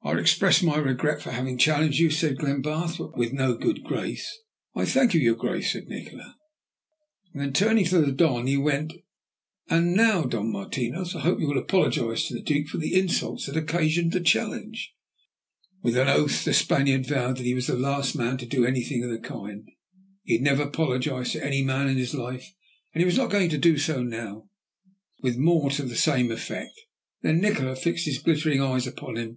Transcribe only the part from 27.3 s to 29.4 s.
Nikola fixed his glittering eyes upon him.